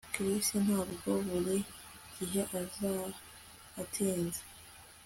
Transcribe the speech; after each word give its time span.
Chris 0.13 0.47
ntabwo 0.65 1.09
buri 1.27 1.57
gihe 2.15 2.41
aza 2.61 2.93
atinze 3.81 4.41